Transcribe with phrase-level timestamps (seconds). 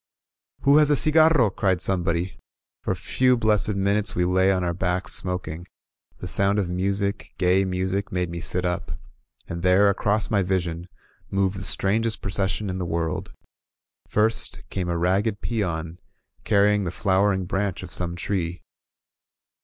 [0.61, 2.35] "Who has a cigarro?" cried somebody.
[2.81, 5.67] For a few blessed minutes we lay on oui backs smoking.
[6.17, 8.93] The sound of music— ^gay music— ^made me sit up.
[9.47, 10.87] And there, across my vision,
[11.29, 13.31] moved the strangest proces sion in the world.
[14.07, 15.99] First came a ragged peon
[16.45, 18.63] carrying the flowering branch of some tree.